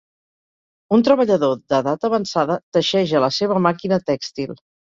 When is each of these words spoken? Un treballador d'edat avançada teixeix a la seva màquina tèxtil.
Un 0.97 1.03
treballador 1.07 1.53
d'edat 1.59 2.09
avançada 2.11 2.57
teixeix 2.79 3.15
a 3.21 3.25
la 3.27 3.33
seva 3.39 3.63
màquina 3.71 4.05
tèxtil. 4.13 4.61